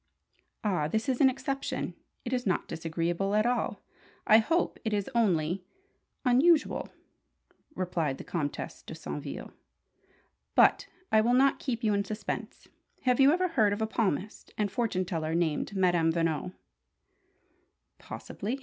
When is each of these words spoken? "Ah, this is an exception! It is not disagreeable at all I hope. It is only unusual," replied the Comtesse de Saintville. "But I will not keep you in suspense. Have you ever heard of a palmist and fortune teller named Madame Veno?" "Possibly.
"Ah, 0.63 0.87
this 0.87 1.07
is 1.07 1.21
an 1.21 1.29
exception! 1.29 1.93
It 2.25 2.33
is 2.33 2.47
not 2.47 2.67
disagreeable 2.67 3.35
at 3.35 3.45
all 3.45 3.83
I 4.25 4.39
hope. 4.39 4.79
It 4.83 4.93
is 4.93 5.11
only 5.13 5.63
unusual," 6.25 6.89
replied 7.75 8.17
the 8.17 8.23
Comtesse 8.23 8.81
de 8.81 8.95
Saintville. 8.95 9.53
"But 10.55 10.87
I 11.11 11.21
will 11.21 11.35
not 11.35 11.59
keep 11.59 11.83
you 11.83 11.93
in 11.93 12.03
suspense. 12.03 12.67
Have 13.03 13.19
you 13.19 13.31
ever 13.31 13.49
heard 13.49 13.73
of 13.73 13.81
a 13.83 13.85
palmist 13.85 14.51
and 14.57 14.71
fortune 14.71 15.05
teller 15.05 15.35
named 15.35 15.75
Madame 15.75 16.11
Veno?" 16.11 16.53
"Possibly. 17.99 18.59